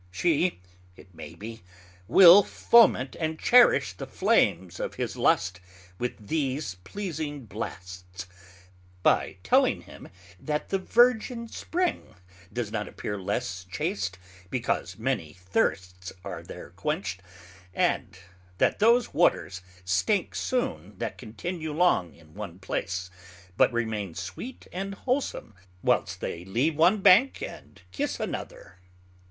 [0.09, 0.59] She,
[0.95, 1.61] it may be,
[2.07, 5.59] will foment and cherish the flames of his Lust
[5.99, 8.25] with these pleasing Blasts,
[9.03, 10.09] by telling him
[10.39, 12.15] that the Virgin Spring
[12.51, 14.17] does not appear less chaste
[14.49, 17.21] because many thirsts are there quenched;
[17.71, 18.17] and
[18.57, 23.11] that those Waters stink soon that continue long in one place,
[23.55, 28.79] but remain sweet and wholsome whilest they leave one bank and kiss another.